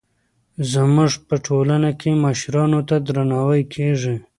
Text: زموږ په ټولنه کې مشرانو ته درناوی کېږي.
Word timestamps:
زموږ 0.71 1.11
په 1.27 1.35
ټولنه 1.45 1.89
کې 1.99 2.09
مشرانو 2.25 2.79
ته 2.87 2.95
درناوی 3.07 3.63
کېږي. 3.73 4.15